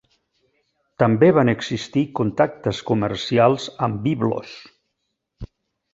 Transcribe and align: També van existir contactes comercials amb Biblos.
També 1.01 1.27
van 1.39 1.51
existir 1.53 2.03
contactes 2.21 2.79
comercials 2.89 3.71
amb 3.89 4.03
Biblos. 4.11 4.59